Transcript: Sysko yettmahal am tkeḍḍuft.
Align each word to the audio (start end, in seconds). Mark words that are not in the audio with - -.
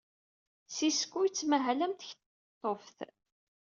Sysko 0.75 1.19
yettmahal 1.25 1.79
am 1.85 1.93
tkeḍḍuft. 1.95 2.97